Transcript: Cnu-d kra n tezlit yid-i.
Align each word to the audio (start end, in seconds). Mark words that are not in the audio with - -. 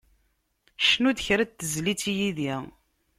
Cnu-d 0.87 1.19
kra 1.25 1.43
n 1.47 1.51
tezlit 1.51 2.03
yid-i. 2.17 2.53